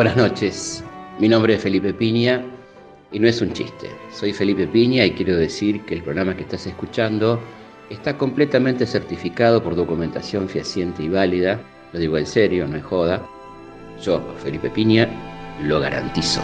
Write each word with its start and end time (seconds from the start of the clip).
Buenas 0.00 0.16
noches, 0.16 0.82
mi 1.18 1.28
nombre 1.28 1.52
es 1.52 1.62
Felipe 1.62 1.92
Piña 1.92 2.42
y 3.12 3.18
no 3.18 3.28
es 3.28 3.42
un 3.42 3.52
chiste. 3.52 3.90
Soy 4.10 4.32
Felipe 4.32 4.66
Piña 4.66 5.04
y 5.04 5.10
quiero 5.10 5.36
decir 5.36 5.82
que 5.82 5.92
el 5.92 6.02
programa 6.02 6.34
que 6.34 6.40
estás 6.40 6.66
escuchando 6.66 7.38
está 7.90 8.16
completamente 8.16 8.86
certificado 8.86 9.62
por 9.62 9.76
documentación 9.76 10.48
fehaciente 10.48 11.02
y 11.02 11.10
válida. 11.10 11.60
Lo 11.92 11.98
digo 11.98 12.16
en 12.16 12.24
serio, 12.24 12.66
no 12.66 12.78
es 12.78 12.82
joda. 12.82 13.26
Yo, 14.02 14.22
Felipe 14.42 14.70
Piña, 14.70 15.06
lo 15.64 15.80
garantizo. 15.80 16.40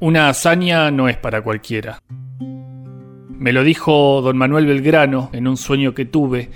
Una 0.00 0.30
hazaña 0.30 0.90
no 0.90 1.06
es 1.06 1.18
para 1.18 1.42
cualquiera. 1.42 1.98
Me 3.28 3.52
lo 3.52 3.62
dijo 3.62 4.22
don 4.22 4.38
Manuel 4.38 4.64
Belgrano 4.64 5.28
en 5.34 5.48
un 5.48 5.58
sueño 5.58 5.92
que 5.92 6.06
tuve 6.06 6.48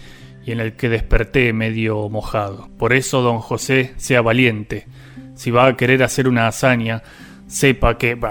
y 0.47 0.53
en 0.53 0.61
el 0.61 0.75
que 0.75 0.89
desperté 0.89 1.53
medio 1.53 2.09
mojado. 2.09 2.69
Por 2.79 2.93
eso, 2.93 3.21
don 3.21 3.41
José, 3.41 3.93
sea 3.97 4.23
valiente. 4.23 4.87
Si 5.35 5.51
va 5.51 5.67
a 5.67 5.77
querer 5.77 6.05
hacer 6.05 6.29
una 6.29 6.47
hazaña, 6.47 7.03
sepa 7.49 7.99
que... 7.99 8.17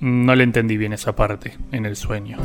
No 0.00 0.34
le 0.34 0.42
entendí 0.42 0.76
bien 0.76 0.92
esa 0.92 1.14
parte 1.14 1.56
en 1.70 1.86
el 1.86 1.94
sueño. 1.94 2.38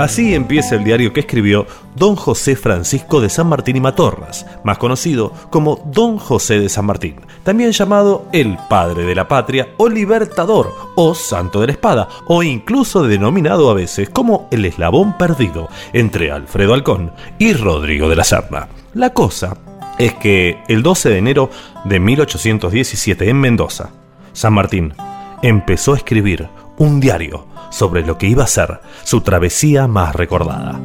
Así 0.00 0.34
empieza 0.34 0.76
el 0.76 0.84
diario 0.84 1.12
que 1.12 1.20
escribió 1.20 1.66
don 1.94 2.16
José 2.16 2.56
Francisco 2.56 3.20
de 3.20 3.28
San 3.28 3.48
Martín 3.48 3.76
y 3.76 3.80
Matorras, 3.82 4.46
más 4.64 4.78
conocido 4.78 5.30
como 5.50 5.82
don 5.92 6.16
José 6.16 6.58
de 6.58 6.70
San 6.70 6.86
Martín, 6.86 7.16
también 7.42 7.72
llamado 7.72 8.24
el 8.32 8.56
Padre 8.70 9.04
de 9.04 9.14
la 9.14 9.28
Patria 9.28 9.68
o 9.76 9.90
Libertador 9.90 10.74
o 10.96 11.14
Santo 11.14 11.60
de 11.60 11.66
la 11.66 11.72
Espada, 11.74 12.08
o 12.28 12.42
incluso 12.42 13.02
denominado 13.02 13.68
a 13.68 13.74
veces 13.74 14.08
como 14.08 14.48
el 14.50 14.64
eslabón 14.64 15.18
perdido 15.18 15.68
entre 15.92 16.32
Alfredo 16.32 16.72
Alcón 16.72 17.12
y 17.38 17.52
Rodrigo 17.52 18.08
de 18.08 18.16
la 18.16 18.24
Serna. 18.24 18.68
La 18.94 19.10
cosa 19.10 19.54
es 19.98 20.14
que 20.14 20.62
el 20.68 20.82
12 20.82 21.10
de 21.10 21.18
enero 21.18 21.50
de 21.84 22.00
1817 22.00 23.28
en 23.28 23.38
Mendoza, 23.38 23.90
San 24.32 24.54
Martín 24.54 24.94
empezó 25.42 25.92
a 25.92 25.98
escribir 25.98 26.48
un 26.78 27.00
diario 27.00 27.49
sobre 27.70 28.04
lo 28.04 28.18
que 28.18 28.26
iba 28.26 28.44
a 28.44 28.48
ser 28.48 28.80
su 29.04 29.22
travesía 29.22 29.86
más 29.86 30.14
recordada. 30.14 30.80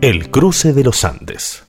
El 0.00 0.30
cruce 0.30 0.72
de 0.72 0.84
los 0.84 1.04
Andes. 1.04 1.68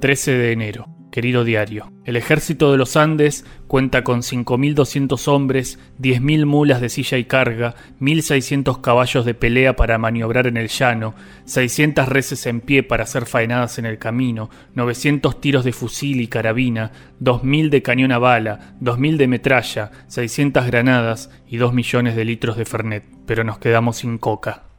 13 0.00 0.32
de 0.32 0.52
enero. 0.52 0.91
Querido 1.12 1.44
diario, 1.44 1.92
el 2.06 2.16
ejército 2.16 2.72
de 2.72 2.78
los 2.78 2.96
Andes 2.96 3.44
cuenta 3.66 4.02
con 4.02 4.22
5.200 4.22 5.28
hombres, 5.28 5.78
10.000 6.00 6.46
mulas 6.46 6.80
de 6.80 6.88
silla 6.88 7.18
y 7.18 7.26
carga, 7.26 7.74
1.600 8.00 8.80
caballos 8.80 9.26
de 9.26 9.34
pelea 9.34 9.76
para 9.76 9.98
maniobrar 9.98 10.46
en 10.46 10.56
el 10.56 10.68
llano, 10.68 11.14
600 11.44 12.08
reses 12.08 12.46
en 12.46 12.62
pie 12.62 12.82
para 12.82 13.04
ser 13.04 13.26
faenadas 13.26 13.78
en 13.78 13.84
el 13.84 13.98
camino, 13.98 14.48
900 14.74 15.38
tiros 15.38 15.64
de 15.66 15.74
fusil 15.74 16.18
y 16.22 16.28
carabina, 16.28 16.92
2.000 17.20 17.68
de 17.68 17.82
cañón 17.82 18.12
a 18.12 18.18
bala, 18.18 18.74
2.000 18.80 19.18
de 19.18 19.28
metralla, 19.28 19.90
600 20.06 20.66
granadas 20.66 21.28
y 21.46 21.58
2 21.58 21.74
millones 21.74 22.16
de 22.16 22.24
litros 22.24 22.56
de 22.56 22.64
Fernet. 22.64 23.04
Pero 23.26 23.44
nos 23.44 23.58
quedamos 23.58 23.98
sin 23.98 24.16
coca. 24.16 24.71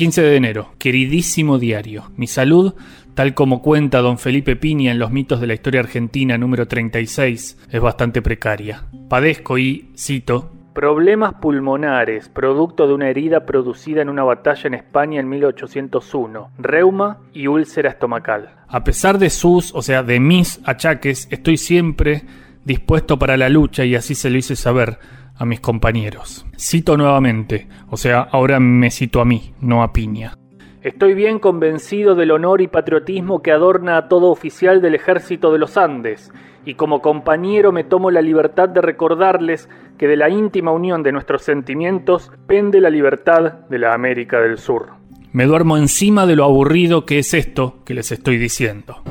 15 0.00 0.22
de 0.22 0.36
enero. 0.36 0.70
Queridísimo 0.78 1.58
diario. 1.58 2.04
Mi 2.16 2.26
salud 2.26 2.72
Tal 3.12 3.34
como 3.34 3.60
cuenta 3.60 3.98
don 3.98 4.16
Felipe 4.16 4.56
Piña 4.56 4.92
en 4.92 4.98
Los 4.98 5.10
mitos 5.10 5.42
de 5.42 5.46
la 5.46 5.52
historia 5.52 5.80
argentina 5.80 6.38
número 6.38 6.66
36, 6.66 7.66
es 7.70 7.80
bastante 7.82 8.22
precaria. 8.22 8.84
Padezco 9.10 9.58
y, 9.58 9.90
cito, 9.98 10.52
Problemas 10.72 11.34
pulmonares, 11.34 12.30
producto 12.30 12.86
de 12.88 12.94
una 12.94 13.10
herida 13.10 13.44
producida 13.44 14.00
en 14.00 14.08
una 14.08 14.22
batalla 14.22 14.68
en 14.68 14.74
España 14.74 15.20
en 15.20 15.28
1801, 15.28 16.50
reuma 16.56 17.18
y 17.34 17.48
úlcera 17.48 17.90
estomacal. 17.90 18.54
A 18.68 18.82
pesar 18.82 19.18
de 19.18 19.28
sus, 19.28 19.74
o 19.74 19.82
sea, 19.82 20.02
de 20.02 20.18
mis 20.18 20.62
achaques, 20.64 21.28
estoy 21.30 21.58
siempre 21.58 22.22
dispuesto 22.64 23.18
para 23.18 23.36
la 23.36 23.50
lucha 23.50 23.84
y 23.84 23.96
así 23.96 24.14
se 24.14 24.30
lo 24.30 24.38
hice 24.38 24.56
saber 24.56 24.98
a 25.40 25.46
mis 25.46 25.58
compañeros. 25.58 26.46
Cito 26.56 26.98
nuevamente, 26.98 27.66
o 27.88 27.96
sea, 27.96 28.20
ahora 28.20 28.60
me 28.60 28.90
cito 28.90 29.22
a 29.22 29.24
mí, 29.24 29.54
no 29.60 29.82
a 29.82 29.92
Piña. 29.92 30.34
Estoy 30.82 31.14
bien 31.14 31.38
convencido 31.38 32.14
del 32.14 32.30
honor 32.30 32.60
y 32.60 32.68
patriotismo 32.68 33.40
que 33.40 33.50
adorna 33.50 33.96
a 33.96 34.08
todo 34.08 34.30
oficial 34.30 34.82
del 34.82 34.94
ejército 34.94 35.50
de 35.50 35.58
los 35.58 35.78
Andes, 35.78 36.30
y 36.66 36.74
como 36.74 37.00
compañero 37.00 37.72
me 37.72 37.84
tomo 37.84 38.10
la 38.10 38.20
libertad 38.20 38.68
de 38.68 38.82
recordarles 38.82 39.68
que 39.96 40.06
de 40.06 40.16
la 40.16 40.28
íntima 40.28 40.72
unión 40.72 41.02
de 41.02 41.12
nuestros 41.12 41.42
sentimientos 41.42 42.30
pende 42.46 42.80
la 42.80 42.90
libertad 42.90 43.66
de 43.70 43.78
la 43.78 43.94
América 43.94 44.40
del 44.40 44.58
Sur. 44.58 44.90
Me 45.32 45.46
duermo 45.46 45.78
encima 45.78 46.26
de 46.26 46.36
lo 46.36 46.44
aburrido 46.44 47.06
que 47.06 47.18
es 47.18 47.32
esto 47.32 47.78
que 47.86 47.94
les 47.94 48.12
estoy 48.12 48.36
diciendo. 48.36 49.02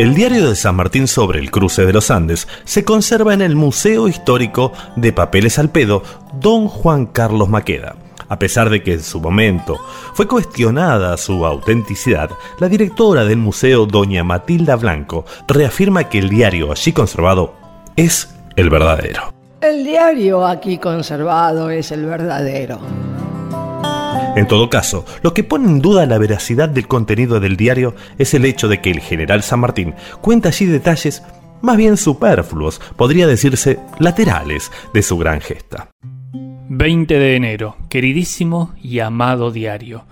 El 0.00 0.14
diario 0.14 0.48
de 0.48 0.56
San 0.56 0.76
Martín 0.76 1.06
sobre 1.06 1.40
el 1.40 1.50
cruce 1.50 1.84
de 1.84 1.92
los 1.92 2.10
Andes 2.10 2.48
se 2.64 2.86
conserva 2.86 3.34
en 3.34 3.42
el 3.42 3.54
Museo 3.54 4.08
Histórico 4.08 4.72
de 4.96 5.12
Papeles 5.12 5.58
al 5.58 5.68
Pedo 5.68 6.02
Don 6.40 6.68
Juan 6.68 7.04
Carlos 7.04 7.50
Maqueda. 7.50 7.96
A 8.26 8.38
pesar 8.38 8.70
de 8.70 8.82
que 8.82 8.94
en 8.94 9.02
su 9.02 9.20
momento 9.20 9.78
fue 10.14 10.26
cuestionada 10.26 11.18
su 11.18 11.44
autenticidad, 11.44 12.30
la 12.60 12.70
directora 12.70 13.26
del 13.26 13.36
museo, 13.36 13.84
doña 13.84 14.24
Matilda 14.24 14.76
Blanco, 14.76 15.26
reafirma 15.46 16.04
que 16.04 16.20
el 16.20 16.30
diario 16.30 16.72
allí 16.72 16.94
conservado 16.94 17.52
es 17.94 18.34
el 18.56 18.70
verdadero. 18.70 19.34
El 19.60 19.84
diario 19.84 20.46
aquí 20.46 20.78
conservado 20.78 21.68
es 21.68 21.92
el 21.92 22.06
verdadero. 22.06 22.80
En 24.36 24.46
todo 24.46 24.70
caso, 24.70 25.04
lo 25.22 25.34
que 25.34 25.44
pone 25.44 25.66
en 25.66 25.80
duda 25.80 26.06
la 26.06 26.18
veracidad 26.18 26.68
del 26.68 26.86
contenido 26.86 27.40
del 27.40 27.56
diario 27.56 27.94
es 28.16 28.32
el 28.32 28.44
hecho 28.44 28.68
de 28.68 28.80
que 28.80 28.90
el 28.90 29.00
general 29.00 29.42
San 29.42 29.60
Martín 29.60 29.94
cuenta 30.20 30.50
allí 30.50 30.66
detalles 30.66 31.22
más 31.62 31.76
bien 31.76 31.96
superfluos, 31.96 32.80
podría 32.96 33.26
decirse 33.26 33.78
laterales, 33.98 34.70
de 34.94 35.02
su 35.02 35.18
gran 35.18 35.40
gesta. 35.40 35.90
20 36.68 37.18
de 37.18 37.36
enero, 37.36 37.76
queridísimo 37.88 38.72
y 38.80 39.00
amado 39.00 39.50
diario. 39.50 40.06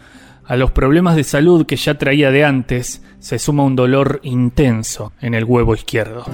A 0.45 0.57
los 0.57 0.73
problemas 0.73 1.15
de 1.15 1.25
salud 1.25 1.65
que 1.67 1.77
ya 1.77 1.97
traía 1.97 2.31
de 2.31 2.45
antes 2.45 3.03
se 3.21 3.39
suma 3.39 3.63
un 3.63 3.77
dolor 3.77 4.21
intenso 4.25 5.13
en 5.21 5.35
el 5.35 5.45
huevo 5.45 5.75
izquierdo. 5.75 6.25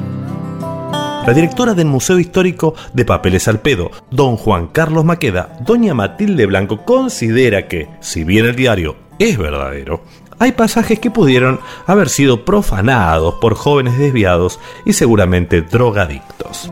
La 1.27 1.33
directora 1.33 1.73
del 1.73 1.87
Museo 1.87 2.19
Histórico 2.19 2.75
de 2.93 3.07
Papeles 3.07 3.49
al 3.49 3.61
Pedo, 3.61 3.91
don 4.11 4.37
Juan 4.37 4.67
Carlos 4.67 5.07
Maqueda, 5.07 5.57
doña 5.61 5.95
Matilde 5.95 6.45
Blanco, 6.45 6.85
considera 6.85 7.67
que, 7.67 7.89
si 8.01 8.25
bien 8.25 8.45
el 8.45 8.57
diario 8.57 8.97
es 9.19 9.39
verdadero, 9.39 10.03
hay 10.39 10.53
pasajes 10.53 10.99
que 10.99 11.11
pudieron 11.11 11.61
haber 11.87 12.11
sido 12.11 12.45
profanados 12.45 13.37
por 13.41 13.55
jóvenes 13.55 13.99
desviados 13.99 14.61
y 14.85 14.93
seguramente 14.93 15.63
drogadictos. 15.63 16.71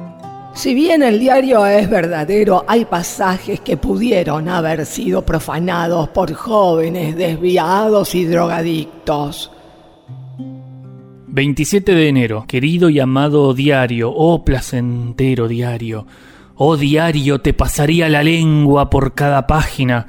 Si 0.52 0.74
bien 0.74 1.02
el 1.02 1.19
diario 1.19 1.64
es 1.64 1.88
verdadero, 1.88 2.66
hay 2.69 2.84
pasajes 2.84 3.60
que 3.60 3.78
pudieron 3.78 4.50
haber 4.50 4.84
sido 4.84 5.22
profanados 5.22 6.10
por 6.10 6.34
jóvenes 6.34 7.16
desviados 7.16 8.14
y 8.14 8.26
drogadictos. 8.26 9.51
27 11.32 11.94
de 11.94 12.09
enero, 12.09 12.44
querido 12.47 12.91
y 12.91 13.00
amado 13.00 13.54
diario, 13.54 14.12
oh 14.15 14.44
placentero 14.44 15.48
diario, 15.48 16.06
oh 16.56 16.76
diario, 16.76 17.41
te 17.41 17.54
pasaría 17.54 18.10
la 18.10 18.22
lengua 18.22 18.91
por 18.91 19.15
cada 19.15 19.47
página. 19.47 20.06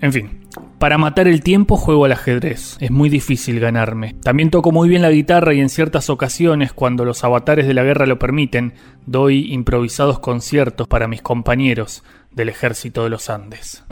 En 0.00 0.10
fin, 0.10 0.40
para 0.78 0.96
matar 0.96 1.28
el 1.28 1.42
tiempo 1.42 1.76
juego 1.76 2.06
al 2.06 2.12
ajedrez. 2.12 2.78
Es 2.80 2.90
muy 2.90 3.10
difícil 3.10 3.60
ganarme. 3.60 4.14
También 4.22 4.48
toco 4.48 4.72
muy 4.72 4.88
bien 4.88 5.02
la 5.02 5.10
guitarra 5.10 5.52
y 5.52 5.60
en 5.60 5.68
ciertas 5.68 6.08
ocasiones, 6.08 6.72
cuando 6.72 7.04
los 7.04 7.22
avatares 7.22 7.66
de 7.66 7.74
la 7.74 7.82
guerra 7.82 8.06
lo 8.06 8.18
permiten, 8.18 8.72
doy 9.04 9.52
improvisados 9.52 10.18
conciertos 10.18 10.88
para 10.88 11.08
mis 11.08 11.20
compañeros 11.20 12.04
del 12.30 12.48
ejército 12.48 13.04
de 13.04 13.10
los 13.10 13.28
Andes. 13.28 13.84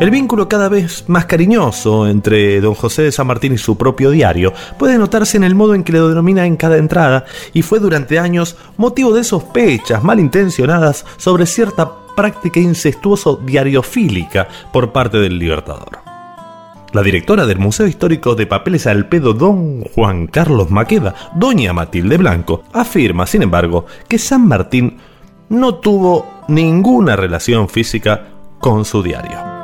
El 0.00 0.10
vínculo 0.10 0.48
cada 0.48 0.70
vez 0.70 1.04
más 1.08 1.26
cariñoso 1.26 2.08
entre 2.08 2.62
don 2.62 2.74
José 2.74 3.02
de 3.02 3.12
San 3.12 3.26
Martín 3.26 3.52
y 3.52 3.58
su 3.58 3.76
propio 3.76 4.10
diario 4.10 4.54
puede 4.78 4.96
notarse 4.96 5.36
en 5.36 5.44
el 5.44 5.54
modo 5.54 5.74
en 5.74 5.84
que 5.84 5.92
le 5.92 6.00
denomina 6.00 6.46
en 6.46 6.56
cada 6.56 6.78
entrada 6.78 7.26
y 7.52 7.60
fue 7.60 7.80
durante 7.80 8.18
años 8.18 8.56
motivo 8.78 9.12
de 9.12 9.24
sospechas 9.24 10.02
malintencionadas 10.02 11.04
sobre 11.18 11.44
cierta 11.44 11.92
práctica 12.16 12.58
incestuoso 12.60 13.36
diariofílica 13.44 14.48
por 14.72 14.90
parte 14.90 15.18
del 15.18 15.38
Libertador. 15.38 15.98
La 16.94 17.02
directora 17.02 17.44
del 17.44 17.58
Museo 17.58 17.86
Histórico 17.86 18.34
de 18.34 18.46
Papeles 18.46 18.86
al 18.86 19.06
Pedo, 19.06 19.34
don 19.34 19.82
Juan 19.82 20.28
Carlos 20.28 20.70
Maqueda, 20.70 21.14
doña 21.34 21.74
Matilde 21.74 22.16
Blanco, 22.16 22.62
afirma, 22.72 23.26
sin 23.26 23.42
embargo, 23.42 23.84
que 24.08 24.16
San 24.16 24.48
Martín 24.48 24.96
no 25.50 25.74
tuvo 25.74 26.26
ninguna 26.48 27.16
relación 27.16 27.68
física 27.68 28.28
con 28.60 28.86
su 28.86 29.02
diario. 29.02 29.59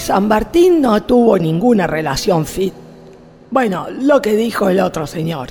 San 0.00 0.26
Martín 0.28 0.80
no 0.80 1.02
tuvo 1.02 1.38
ninguna 1.38 1.86
relación 1.86 2.46
fit. 2.46 2.72
Bueno, 3.50 3.86
lo 4.00 4.20
que 4.22 4.34
dijo 4.34 4.68
el 4.68 4.80
otro 4.80 5.06
señor. 5.06 5.50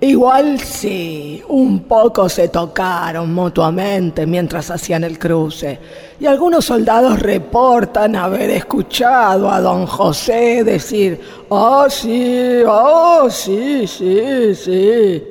Igual 0.00 0.60
sí, 0.60 1.42
un 1.48 1.80
poco 1.80 2.28
se 2.28 2.48
tocaron 2.48 3.34
mutuamente 3.34 4.26
mientras 4.26 4.70
hacían 4.70 5.02
el 5.02 5.18
cruce, 5.18 5.78
y 6.20 6.26
algunos 6.26 6.66
soldados 6.66 7.18
reportan 7.18 8.14
haber 8.14 8.50
escuchado 8.50 9.50
a 9.50 9.60
don 9.60 9.86
José 9.86 10.62
decir, 10.62 11.20
oh 11.48 11.86
sí, 11.88 12.60
oh 12.64 13.28
sí, 13.28 13.88
sí, 13.88 14.54
sí. 14.54 15.22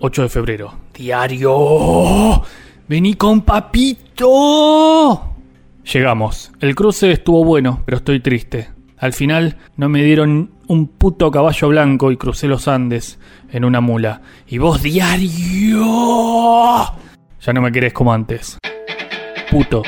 8 0.00 0.22
de 0.22 0.28
febrero. 0.28 0.74
Diario. 0.92 2.42
Vení 2.88 3.14
con 3.14 3.42
papito. 3.42 5.27
Llegamos. 5.92 6.52
El 6.60 6.74
cruce 6.74 7.10
estuvo 7.12 7.44
bueno, 7.44 7.82
pero 7.86 7.96
estoy 7.96 8.20
triste. 8.20 8.68
Al 8.98 9.14
final 9.14 9.56
no 9.76 9.88
me 9.88 10.02
dieron 10.02 10.50
un 10.66 10.88
puto 10.88 11.30
caballo 11.30 11.68
blanco 11.68 12.12
y 12.12 12.18
crucé 12.18 12.46
los 12.46 12.68
Andes 12.68 13.18
en 13.50 13.64
una 13.64 13.80
mula. 13.80 14.20
Y 14.46 14.58
vos 14.58 14.82
diario. 14.82 15.84
Ya 17.40 17.52
no 17.54 17.62
me 17.62 17.72
querés 17.72 17.94
como 17.94 18.12
antes. 18.12 18.58
Puto. 19.50 19.82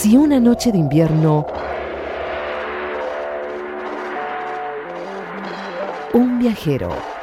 Si 0.00 0.16
una 0.16 0.40
noche 0.40 0.72
de 0.72 0.78
invierno 0.78 1.46
un 6.14 6.38
viajero 6.38 7.19